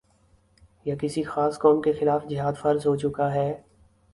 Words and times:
یا 0.85 0.95
کسی 0.95 1.23
خاص 1.23 1.59
قوم 1.59 1.81
کے 1.81 1.93
خلاف 1.93 2.27
جہاد 2.29 2.53
فرض 2.61 2.87
ہو 2.87 2.95
چکا 2.95 3.33
ہے 3.33 3.49